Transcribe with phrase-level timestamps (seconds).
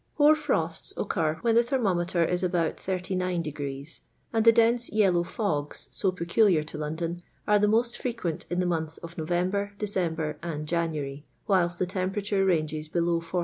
[0.17, 4.01] Hoar frosts occur when the thermometer is about 89^
[4.33, 8.65] and the dense yellow fogs, so peculiar to London, are the most frequent in the
[8.65, 13.39] months of Horember, December, and January, whilst the temperature ranges below 40°.